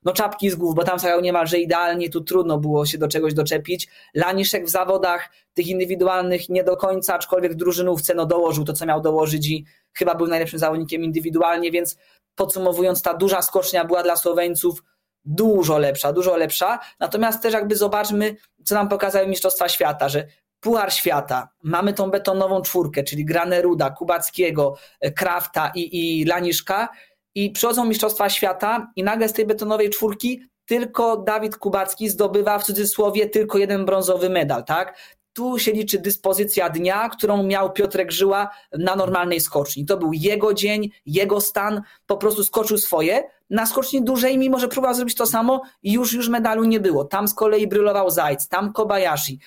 no 0.04 0.14
czapki 0.14 0.50
z 0.50 0.56
głów, 0.56 0.76
bo 0.76 0.84
tam 0.84 1.00
sakał 1.00 1.22
niemalże 1.22 1.60
idealnie, 1.60 2.10
tu 2.10 2.22
trudno 2.22 2.58
było 2.58 2.86
się 2.86 2.98
do 2.98 3.08
czegoś 3.08 3.34
doczepić. 3.34 3.88
Laniszek 4.14 4.66
w 4.66 4.70
zawodach 4.70 5.30
tych 5.54 5.68
indywidualnych 5.68 6.50
nie 6.50 6.64
do 6.64 6.78
końca, 6.78 7.16
aczkolwiek 7.16 7.54
w 7.54 7.56
drużynówce 7.56 8.14
no 8.14 8.26
dołożył 8.26 8.64
to, 8.64 8.74
co 8.74 8.86
miał 8.86 9.02
dołożyć 9.02 9.48
i 9.48 9.66
chyba 9.94 10.16
był 10.16 10.28
najlepszym 10.28 10.60
zawodnikiem 10.60 11.04
indywidualnie, 11.04 11.72
więc 11.72 11.98
podsumowując, 12.36 13.02
ta 13.02 13.14
duża 13.14 13.42
skocznia 13.42 13.86
była 13.86 14.04
dla 14.04 14.16
Słoweńców 14.16 14.84
dużo 15.26 15.78
lepsza, 15.78 16.14
dużo 16.14 16.38
lepsza. 16.38 16.80
Natomiast 17.00 17.44
też 17.44 17.54
jakby 17.54 17.76
zobaczmy, 17.76 18.36
co 18.66 18.76
nam 18.76 18.90
pokazały 18.90 19.28
Mistrzostwa 19.28 19.70
Świata, 19.70 20.10
że 20.10 20.28
Puchar 20.62 20.94
Świata, 20.94 21.50
mamy 21.64 21.94
tą 21.94 22.12
betonową 22.12 22.62
czwórkę, 22.62 23.04
czyli 23.04 23.26
Graneruda, 23.26 23.90
Kubackiego, 23.90 24.76
e, 25.00 25.12
Krafta 25.12 25.72
i, 25.76 26.20
i 26.22 26.26
Laniszka 26.26 26.90
i 27.36 27.52
przychodzą 27.52 27.86
Mistrzostwa 27.86 28.30
Świata 28.30 28.92
i 28.96 29.04
nagle 29.04 29.30
z 29.30 29.34
tej 29.34 29.46
betonowej 29.46 29.90
czwórki 29.90 30.42
tylko 30.66 31.18
Dawid 31.18 31.58
Kubacki 31.58 32.10
zdobywa 32.10 32.60
w 32.60 32.64
cudzysłowie 32.64 33.30
tylko 33.30 33.58
jeden 33.58 33.86
brązowy 33.86 34.30
medal, 34.30 34.64
tak? 34.64 34.98
Tu 35.34 35.60
się 35.60 35.72
liczy 35.72 36.00
dyspozycja 36.00 36.70
dnia, 36.70 37.10
którą 37.10 37.44
miał 37.44 37.74
Piotrek 37.74 38.12
Żyła 38.12 38.50
na 38.72 38.96
normalnej 38.96 39.40
skoczni. 39.40 39.86
To 39.86 39.98
był 39.98 40.14
jego 40.14 40.54
dzień, 40.54 40.92
jego 41.06 41.42
stan, 41.42 41.82
po 42.06 42.18
prostu 42.18 42.44
skoczył 42.44 42.78
swoje. 42.78 43.24
Na 43.50 43.66
skoczni 43.66 44.04
dłużej, 44.04 44.38
mimo 44.38 44.60
że 44.60 44.68
próbował 44.68 44.96
zrobić 44.96 45.16
to 45.16 45.26
samo, 45.26 45.62
już 45.84 46.14
już 46.14 46.30
medalu 46.30 46.64
nie 46.64 46.80
było. 46.80 47.06
Tam 47.06 47.28
z 47.28 47.34
kolei 47.34 47.68
brylował 47.68 48.10
Zajc, 48.10 48.48
tam 48.48 48.74
Kobayashi. 48.74 49.40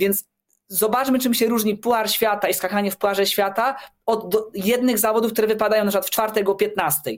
Więc 0.00 0.24
zobaczmy, 0.68 1.18
czym 1.18 1.34
się 1.34 1.46
różni 1.46 1.76
Puar 1.76 2.10
Świata 2.10 2.48
i 2.48 2.54
skakanie 2.54 2.90
w 2.90 2.96
Puarze 2.96 3.26
Świata 3.26 3.76
od 4.06 4.36
jednych 4.54 4.98
zawodów, 4.98 5.32
które 5.32 5.46
wypadają 5.46 5.84
na 5.84 5.90
przykład 5.90 6.06
w 6.06 6.10
czwartek 6.10 6.48
o 6.48 6.54
15. 6.54 7.10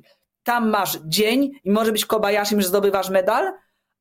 Tam 0.42 0.68
masz 0.68 0.98
dzień 1.04 1.50
i 1.64 1.70
może 1.70 1.92
być 1.92 2.06
Kobayashi, 2.06 2.56
że 2.58 2.68
zdobywasz 2.68 3.10
medal, 3.10 3.52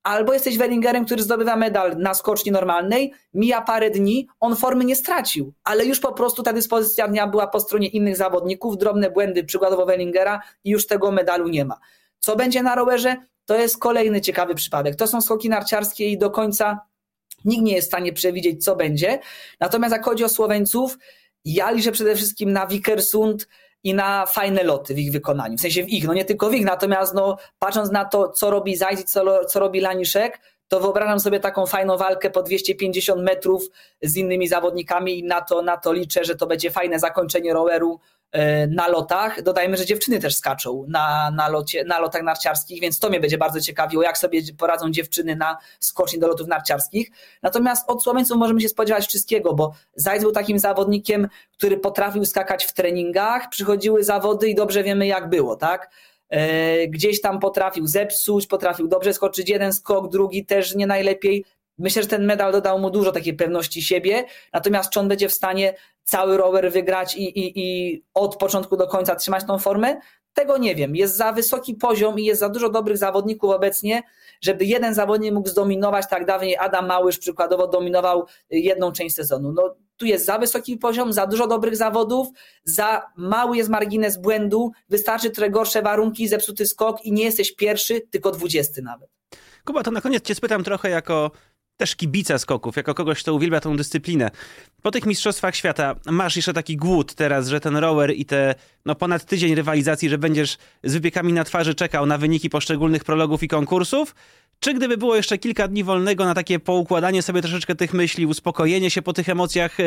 albo 0.04 0.34
jesteś 0.34 0.58
Wellingerem, 0.58 1.06
który 1.06 1.24
zdobywa 1.24 1.56
medal 1.56 1.98
na 1.98 2.14
skoczni 2.14 2.52
normalnej, 2.52 3.14
mija 3.34 3.62
parę 3.62 3.90
dni, 3.90 4.28
on 4.40 4.56
formy 4.56 4.86
nie 4.86 4.96
stracił, 4.96 5.54
ale 5.64 5.86
już 5.86 6.00
po 6.00 6.14
prostu 6.14 6.44
ta 6.44 6.54
dyspozycja 6.54 7.08
dnia 7.08 7.28
była 7.28 7.48
po 7.48 7.60
stronie 7.60 7.88
innych 7.88 8.18
zawodników, 8.18 8.78
drobne 8.78 9.12
błędy, 9.12 9.44
przykładowo 9.44 9.86
Wellingera 9.86 10.42
i 10.64 10.70
już 10.70 10.88
tego 10.88 11.12
medalu 11.12 11.48
nie 11.48 11.66
ma. 11.66 11.78
Co 12.20 12.36
będzie 12.36 12.64
na 12.64 12.76
rowerze? 12.76 13.16
To 13.46 13.56
jest 13.56 13.78
kolejny 13.78 14.22
ciekawy 14.22 14.56
przypadek. 14.56 14.96
To 14.96 15.08
są 15.08 15.22
skoki 15.22 15.50
narciarskie 15.50 16.10
i 16.10 16.18
do 16.18 16.32
końca 16.32 16.80
nikt 17.46 17.64
nie 17.64 17.74
jest 17.74 17.88
w 17.88 17.92
stanie 17.92 18.14
przewidzieć, 18.14 18.64
co 18.64 18.76
będzie. 18.76 19.20
Natomiast 19.60 19.94
jak 19.94 20.06
chodzi 20.06 20.24
o 20.24 20.30
Słoweńców, 20.30 20.98
ja 21.46 21.72
liczę 21.72 21.92
przede 21.92 22.16
wszystkim 22.16 22.54
na 22.54 22.68
Wikersund, 22.68 23.48
i 23.84 23.94
na 23.94 24.26
fajne 24.26 24.64
loty 24.64 24.94
w 24.94 25.00
ich 25.00 25.12
wykonaniu. 25.12 25.58
W 25.58 25.62
sensie 25.62 25.84
w 25.84 25.90
ich, 25.90 26.08
no 26.08 26.14
nie 26.14 26.26
tylko 26.26 26.50
w 26.50 26.54
ich, 26.54 26.66
natomiast 26.66 27.14
no, 27.14 27.38
patrząc 27.60 27.92
na 27.92 28.06
to, 28.06 28.30
co 28.30 28.52
robi 28.52 28.76
Zajc 28.76 29.00
i 29.00 29.04
co, 29.04 29.46
co 29.46 29.60
robi 29.60 29.80
Laniszek, 29.80 30.40
to 30.68 30.80
wyobrażam 30.80 31.20
sobie 31.20 31.40
taką 31.40 31.66
fajną 31.66 31.98
walkę 31.98 32.30
po 32.30 32.44
250 32.44 33.22
metrów 33.22 33.70
z 34.02 34.18
innymi 34.18 34.48
zawodnikami 34.48 35.20
i 35.20 35.24
na 35.24 35.42
to, 35.42 35.62
na 35.62 35.78
to 35.78 35.94
liczę, 35.94 36.26
że 36.26 36.36
to 36.36 36.48
będzie 36.48 36.72
fajne 36.72 37.00
zakończenie 37.00 37.54
roweru 37.54 38.00
na 38.70 38.88
lotach. 38.88 39.42
Dodajmy, 39.42 39.78
że 39.78 39.86
dziewczyny 39.86 40.20
też 40.20 40.36
skaczą 40.36 40.86
na, 40.88 41.32
na, 41.32 41.50
locie, 41.50 41.84
na 41.84 42.00
lotach 42.00 42.24
narciarskich, 42.24 42.82
więc 42.82 43.00
to 43.00 43.10
mnie 43.10 43.20
będzie 43.20 43.38
bardzo 43.38 43.62
ciekawiło, 43.62 44.04
jak 44.04 44.18
sobie 44.18 44.42
poradzą 44.58 44.92
dziewczyny 44.92 45.36
na 45.36 45.58
skoczni 45.80 46.20
do 46.20 46.28
lotów 46.28 46.48
narciarskich. 46.48 47.12
Natomiast 47.42 47.90
od 47.90 48.04
Słoweńców 48.04 48.38
możemy 48.38 48.62
się 48.62 48.70
spodziewać 48.70 49.08
wszystkiego, 49.08 49.54
bo 49.54 49.74
Zajc 49.96 50.22
był 50.22 50.32
takim 50.32 50.60
zawodnikiem, 50.60 51.28
który 51.58 51.78
potrafił 51.78 52.26
skakać 52.26 52.66
w 52.66 52.74
treningach, 52.74 53.50
przychodziły 53.50 54.04
zawody 54.04 54.50
i 54.50 54.56
dobrze 54.56 54.84
wiemy 54.84 55.08
jak 55.08 55.30
było, 55.30 55.56
tak? 55.56 55.90
E, 56.30 56.88
gdzieś 56.88 57.22
tam 57.22 57.40
potrafił 57.40 57.88
zepsuć, 57.88 58.48
potrafił 58.48 58.88
dobrze 58.88 59.14
skoczyć 59.14 59.50
jeden 59.50 59.74
skok, 59.74 60.12
drugi 60.12 60.46
też 60.46 60.76
nie 60.76 60.88
najlepiej. 60.88 61.46
Myślę, 61.78 62.02
że 62.02 62.08
ten 62.08 62.26
medal 62.26 62.52
dodał 62.52 62.80
mu 62.80 62.90
dużo 62.90 63.12
takiej 63.12 63.34
pewności 63.34 63.82
siebie, 63.82 64.24
natomiast 64.54 64.90
czy 64.90 65.00
on 65.00 65.08
będzie 65.08 65.30
w 65.30 65.34
stanie 65.34 65.74
cały 66.04 66.38
rower 66.38 66.72
wygrać 66.72 67.16
i, 67.16 67.40
i, 67.40 67.60
i 67.60 68.02
od 68.14 68.38
początku 68.38 68.78
do 68.78 68.88
końca 68.88 69.16
trzymać 69.16 69.44
tą 69.48 69.60
formę? 69.60 69.98
Tego 70.34 70.58
nie 70.58 70.76
wiem. 70.76 70.96
Jest 70.96 71.18
za 71.18 71.32
wysoki 71.32 71.76
poziom 71.76 72.20
i 72.20 72.26
jest 72.26 72.40
za 72.40 72.50
dużo 72.50 72.70
dobrych 72.70 72.98
zawodników 72.98 73.52
obecnie, 73.52 74.04
żeby 74.42 74.66
jeden 74.66 74.94
zawodnik 74.94 75.34
mógł 75.34 75.50
zdominować, 75.50 76.06
tak 76.10 76.26
dawniej 76.26 76.58
Adam 76.58 76.88
Małysz 76.88 77.18
przykładowo 77.18 77.68
dominował 77.68 78.26
jedną 78.50 78.92
część 78.92 79.16
sezonu. 79.16 79.52
No, 79.52 79.76
tu 79.98 80.06
jest 80.06 80.26
za 80.26 80.40
wysoki 80.40 80.78
poziom, 80.78 81.14
za 81.14 81.28
dużo 81.28 81.48
dobrych 81.48 81.76
zawodów, 81.76 82.28
za 82.64 83.02
mały 83.16 83.58
jest 83.58 83.70
margines 83.70 84.18
błędu, 84.18 84.72
wystarczy 84.90 85.30
trochę 85.30 85.52
gorsze 85.52 85.82
warunki, 85.82 86.28
zepsuty 86.28 86.66
skok 86.66 87.06
i 87.06 87.12
nie 87.12 87.24
jesteś 87.24 87.56
pierwszy, 87.56 88.02
tylko 88.02 88.32
dwudziesty 88.32 88.82
nawet. 88.82 89.10
Kuba, 89.66 89.84
to 89.84 89.92
na 89.92 90.02
koniec 90.02 90.24
cię 90.24 90.36
spytam 90.36 90.64
trochę 90.64 90.90
jako 90.90 91.32
też 91.82 91.96
kibica 91.96 92.40
skoków, 92.40 92.76
jako 92.76 92.94
kogoś, 92.94 93.20
kto 93.20 93.34
uwielbia 93.34 93.60
tą 93.60 93.78
dyscyplinę. 93.78 94.32
Po 94.82 94.92
tych 94.92 95.06
mistrzostwach 95.06 95.56
świata 95.56 95.96
masz 96.06 96.36
jeszcze 96.36 96.54
taki 96.54 96.78
głód 96.78 97.14
teraz, 97.14 97.48
że 97.48 97.60
ten 97.60 97.78
rower 97.78 98.16
i 98.16 98.26
te 98.26 98.56
no, 98.86 98.96
ponad 98.96 99.26
tydzień 99.26 99.56
rywalizacji, 99.56 100.10
że 100.10 100.18
będziesz 100.18 100.58
z 100.84 100.94
wypiekami 100.94 101.34
na 101.34 101.44
twarzy 101.44 101.76
czekał 101.76 102.06
na 102.06 102.18
wyniki 102.18 102.50
poszczególnych 102.50 103.04
prologów 103.04 103.44
i 103.44 103.48
konkursów? 103.48 104.16
Czy 104.64 104.74
gdyby 104.74 104.98
było 104.98 105.16
jeszcze 105.16 105.38
kilka 105.38 105.68
dni 105.68 105.84
wolnego 105.84 106.26
na 106.26 106.34
takie 106.34 106.60
poukładanie 106.60 107.22
sobie 107.22 107.42
troszeczkę 107.42 107.76
tych 107.76 107.94
myśli, 107.94 108.26
uspokojenie 108.26 108.92
się 108.92 109.02
po 109.02 109.14
tych 109.14 109.30
emocjach, 109.30 109.80
e, 109.80 109.84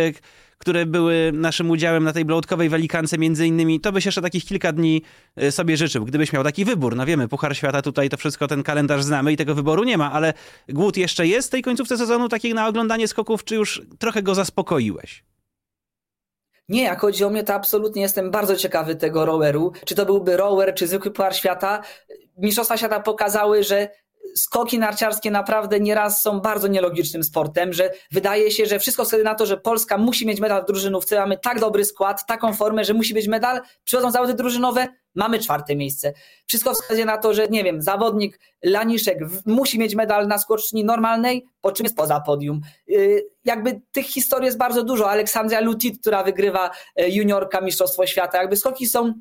które 0.59 0.87
były 0.87 1.31
naszym 1.35 1.71
udziałem 1.71 2.05
na 2.05 2.13
tej 2.13 2.25
blołotkowej 2.25 2.69
welikance 2.69 3.19
między 3.19 3.47
innymi, 3.47 3.81
to 3.81 3.93
byś 3.93 4.05
jeszcze 4.05 4.23
takich 4.23 4.45
kilka 4.45 4.73
dni 4.73 5.03
e, 5.37 5.53
sobie 5.53 5.77
życzył, 5.77 6.05
gdybyś 6.05 6.33
miał 6.33 6.45
taki 6.45 6.65
wybór. 6.65 6.97
No 6.97 7.07
wiemy, 7.07 7.29
Puchar 7.29 7.57
Świata 7.57 7.83
tutaj 7.83 8.09
to 8.09 8.17
wszystko, 8.17 8.49
ten 8.49 8.63
kalendarz 8.63 9.03
znamy 9.03 9.33
i 9.33 9.37
tego 9.37 9.55
wyboru 9.55 9.85
nie 9.85 9.99
ma, 9.99 10.13
ale 10.13 10.35
głód 10.69 10.97
jeszcze 10.97 11.27
jest 11.27 11.49
w 11.49 11.51
tej 11.51 11.63
końcówce 11.63 11.99
sezonu 11.99 12.29
takich 12.29 12.55
na 12.55 12.69
oglądanie 12.69 13.09
skoków, 13.09 13.45
czy 13.45 13.55
już 13.55 13.83
trochę 13.99 14.23
go 14.23 14.35
zaspokoiłeś? 14.35 15.25
Nie, 16.69 16.83
jak 16.83 17.01
chodzi 17.01 17.25
o 17.25 17.31
mnie, 17.31 17.45
to 17.45 17.55
absolutnie 17.55 18.03
jestem 18.03 18.31
bardzo 18.31 18.57
ciekawy 18.57 18.97
tego 18.97 19.27
roweru. 19.27 19.73
Czy 19.85 19.95
to 19.95 20.07
byłby 20.07 20.37
rower, 20.37 20.75
czy 20.75 20.87
zwykły 20.87 21.11
Puchar 21.11 21.37
Świata. 21.37 21.83
Mistrzostwa 22.37 22.77
Świata 22.77 23.01
pokazały, 23.01 23.65
że 23.65 23.89
skoki 24.37 24.79
narciarskie 24.79 25.31
naprawdę 25.31 25.81
nieraz 25.81 26.23
są 26.23 26.41
bardzo 26.41 26.69
nielogicznym 26.69 27.25
sportem, 27.25 27.73
że 27.73 27.91
wydaje 28.13 28.51
się, 28.51 28.67
że 28.67 28.79
wszystko 28.79 29.05
wskazuje 29.05 29.25
na 29.25 29.35
to, 29.35 29.47
że 29.47 29.57
Polska 29.57 29.99
musi 29.99 30.27
mieć 30.27 30.41
medal 30.41 30.63
w 30.63 30.67
drużynówce, 30.67 31.17
mamy 31.17 31.39
tak 31.39 31.61
dobry 31.61 31.85
skład, 31.85 32.27
taką 32.27 32.53
formę, 32.53 32.85
że 32.85 32.95
musi 32.95 33.15
być 33.15 33.29
medal, 33.29 33.61
przychodzą 33.85 34.11
zawody 34.11 34.35
drużynowe, 34.35 34.89
mamy 35.15 35.39
czwarte 35.39 35.77
miejsce. 35.77 36.13
Wszystko 36.47 36.75
wskazuje 36.75 37.05
na 37.05 37.19
to, 37.19 37.35
że 37.35 37.49
nie 37.49 37.65
wiem, 37.65 37.83
zawodnik 37.83 38.41
Laniszek 38.65 39.19
musi 39.47 39.79
mieć 39.79 39.95
medal 39.95 40.29
na 40.29 40.39
skoczni 40.39 40.85
normalnej, 40.85 41.47
po 41.61 41.73
czym 41.73 41.85
jest 41.85 41.97
poza 41.97 42.21
podium. 42.21 42.61
Yy, 42.87 43.27
jakby 43.45 43.81
tych 43.93 44.07
historii 44.07 44.47
jest 44.47 44.59
bardzo 44.59 44.83
dużo. 44.83 45.11
Aleksandria 45.11 45.61
Lutit, 45.61 46.01
która 46.01 46.23
wygrywa 46.23 46.71
yy, 46.97 47.11
juniorka 47.11 47.61
Mistrzostwo 47.61 48.07
Świata, 48.07 48.39
jakby 48.39 48.57
skoki 48.57 48.87
są 48.87 49.15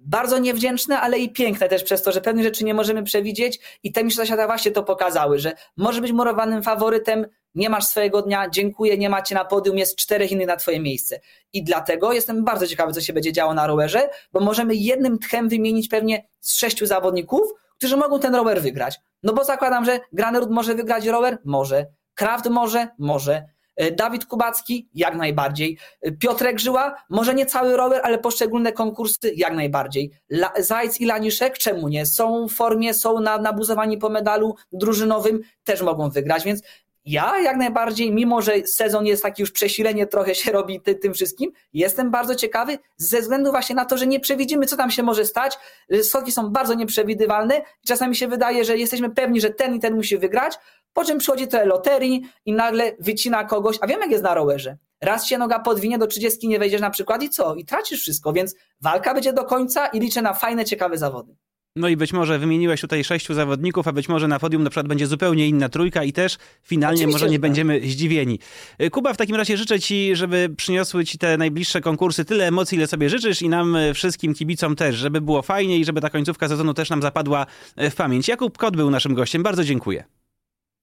bardzo 0.00 0.38
niewdzięczne, 0.38 1.00
ale 1.00 1.18
i 1.18 1.32
piękne 1.32 1.68
też 1.68 1.82
przez 1.82 2.02
to, 2.02 2.12
że 2.12 2.20
pewnych 2.20 2.44
rzeczy 2.44 2.64
nie 2.64 2.74
możemy 2.74 3.02
przewidzieć 3.02 3.60
i 3.82 3.92
te 3.92 4.04
mistrzostwa 4.04 4.34
świata 4.34 4.46
właśnie 4.46 4.70
to 4.70 4.82
pokazały, 4.82 5.38
że 5.38 5.52
może 5.76 6.00
być 6.00 6.12
murowanym 6.12 6.62
faworytem, 6.62 7.26
nie 7.54 7.70
masz 7.70 7.84
swojego 7.84 8.22
dnia, 8.22 8.48
dziękuję, 8.50 8.98
nie 8.98 9.10
macie 9.10 9.34
na 9.34 9.44
podium, 9.44 9.78
jest 9.78 9.96
czterech 9.96 10.32
innych 10.32 10.46
na 10.46 10.56
twoje 10.56 10.80
miejsce. 10.80 11.20
I 11.52 11.64
dlatego 11.64 12.12
jestem 12.12 12.44
bardzo 12.44 12.66
ciekawy, 12.66 12.92
co 12.92 13.00
się 13.00 13.12
będzie 13.12 13.32
działo 13.32 13.54
na 13.54 13.66
rowerze, 13.66 14.10
bo 14.32 14.40
możemy 14.40 14.74
jednym 14.74 15.18
tchem 15.18 15.48
wymienić 15.48 15.88
pewnie 15.88 16.28
z 16.40 16.56
sześciu 16.56 16.86
zawodników, 16.86 17.42
którzy 17.76 17.96
mogą 17.96 18.20
ten 18.20 18.34
rower 18.34 18.62
wygrać. 18.62 19.00
No 19.22 19.32
bo 19.32 19.44
zakładam, 19.44 19.84
że 19.84 20.00
Granerud 20.12 20.50
może 20.50 20.74
wygrać 20.74 21.06
rower? 21.06 21.38
Może. 21.44 21.86
Kraft 22.14 22.46
może? 22.46 22.88
Może. 22.98 23.44
E, 23.80 23.90
Dawid 23.90 24.26
Kubacki, 24.26 24.88
jak 24.94 25.14
najbardziej. 25.14 25.78
E, 26.02 26.12
Piotrek 26.12 26.58
Żyła, 26.58 26.94
może 27.10 27.34
nie 27.34 27.46
cały 27.46 27.76
rower, 27.76 28.00
ale 28.04 28.18
poszczególne 28.18 28.72
konkursy, 28.72 29.32
jak 29.36 29.54
najbardziej. 29.54 30.10
La, 30.30 30.52
Zajc 30.58 31.00
i 31.00 31.06
Laniszek, 31.06 31.58
czemu 31.58 31.88
nie? 31.88 32.06
Są 32.06 32.48
w 32.48 32.52
formie, 32.52 32.94
są 32.94 33.20
na, 33.20 33.38
nabuzowani 33.38 33.98
po 33.98 34.08
medalu 34.08 34.54
drużynowym, 34.72 35.40
też 35.64 35.82
mogą 35.82 36.10
wygrać, 36.10 36.44
więc 36.44 36.62
ja 37.04 37.40
jak 37.40 37.56
najbardziej, 37.56 38.12
mimo 38.12 38.42
że 38.42 38.66
sezon 38.66 39.06
jest 39.06 39.22
taki 39.22 39.42
już 39.42 39.50
przesilenie 39.50 40.06
trochę 40.06 40.34
się 40.34 40.52
robi 40.52 40.80
ty, 40.80 40.94
tym 40.94 41.14
wszystkim, 41.14 41.50
jestem 41.72 42.10
bardzo 42.10 42.34
ciekawy 42.34 42.78
ze 42.96 43.20
względu 43.20 43.50
właśnie 43.50 43.76
na 43.76 43.84
to, 43.84 43.98
że 43.98 44.06
nie 44.06 44.20
przewidzimy, 44.20 44.66
co 44.66 44.76
tam 44.76 44.90
się 44.90 45.02
może 45.02 45.24
stać. 45.24 45.58
Skoki 46.02 46.32
są 46.32 46.50
bardzo 46.50 46.74
nieprzewidywalne 46.74 47.62
czasami 47.86 48.16
się 48.16 48.28
wydaje, 48.28 48.64
że 48.64 48.76
jesteśmy 48.78 49.10
pewni, 49.10 49.40
że 49.40 49.50
ten 49.50 49.74
i 49.74 49.80
ten 49.80 49.94
musi 49.94 50.18
wygrać, 50.18 50.54
po 50.92 51.04
czym 51.04 51.18
przychodzi 51.18 51.48
trochę 51.48 51.66
loterii 51.66 52.22
i 52.44 52.52
nagle 52.52 52.92
wycina 53.00 53.44
kogoś, 53.44 53.76
a 53.80 53.86
wiem 53.86 54.00
jak 54.00 54.10
jest 54.10 54.24
na 54.24 54.34
rowerze. 54.34 54.76
Raz 55.00 55.26
się 55.26 55.38
noga 55.38 55.58
podwinie, 55.58 55.98
do 55.98 56.06
30 56.06 56.48
nie 56.48 56.58
wejdziesz 56.58 56.80
na 56.80 56.90
przykład 56.90 57.22
i 57.22 57.30
co? 57.30 57.54
I 57.54 57.64
tracisz 57.64 58.00
wszystko, 58.00 58.32
więc 58.32 58.54
walka 58.80 59.14
będzie 59.14 59.32
do 59.32 59.44
końca 59.44 59.86
i 59.86 60.00
liczę 60.00 60.22
na 60.22 60.34
fajne, 60.34 60.64
ciekawe 60.64 60.98
zawody. 60.98 61.36
No 61.76 61.88
i 61.88 61.96
być 61.96 62.12
może 62.12 62.38
wymieniłeś 62.38 62.80
tutaj 62.80 63.04
sześciu 63.04 63.34
zawodników, 63.34 63.88
a 63.88 63.92
być 63.92 64.08
może 64.08 64.28
na 64.28 64.38
podium 64.38 64.62
na 64.62 64.70
przykład 64.70 64.88
będzie 64.88 65.06
zupełnie 65.06 65.48
inna 65.48 65.68
trójka 65.68 66.04
i 66.04 66.12
też 66.12 66.36
finalnie 66.62 66.96
Oczywiście, 66.96 67.14
może 67.14 67.26
nie 67.26 67.36
tak. 67.36 67.40
będziemy 67.40 67.80
zdziwieni. 67.80 68.38
Y, 68.82 68.90
Kuba, 68.90 69.12
w 69.12 69.16
takim 69.16 69.36
razie 69.36 69.56
życzę 69.56 69.80
Ci, 69.80 70.16
żeby 70.16 70.48
przyniosły 70.56 71.04
Ci 71.04 71.18
te 71.18 71.36
najbliższe 71.36 71.80
konkursy 71.80 72.24
tyle 72.24 72.46
emocji, 72.46 72.76
ile 72.76 72.86
sobie 72.86 73.10
życzysz 73.10 73.42
i 73.42 73.48
nam 73.48 73.76
y, 73.76 73.94
wszystkim 73.94 74.34
kibicom 74.34 74.76
też, 74.76 74.96
żeby 74.96 75.20
było 75.20 75.42
fajnie 75.42 75.78
i 75.78 75.84
żeby 75.84 76.00
ta 76.00 76.10
końcówka 76.10 76.48
sezonu 76.48 76.74
też 76.74 76.90
nam 76.90 77.02
zapadła 77.02 77.46
y, 77.82 77.90
w 77.90 77.94
pamięć. 77.94 78.28
Jakub 78.28 78.58
Kot 78.58 78.76
był 78.76 78.90
naszym 78.90 79.14
gościem. 79.14 79.42
Bardzo 79.42 79.64
dziękuję. 79.64 80.04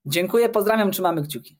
Dziękuję, 0.10 0.50
pozdrawiam, 0.50 0.92
trzymamy 0.92 1.24
kciuki. 1.24 1.60